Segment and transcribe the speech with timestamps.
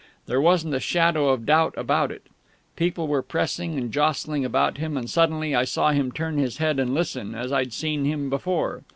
[0.25, 2.25] There wasn't a shadow of doubt about it.
[2.75, 6.79] People were pressing and jostling about him, and suddenly I saw him turn his head
[6.79, 8.81] and listen, as I'd seen him before.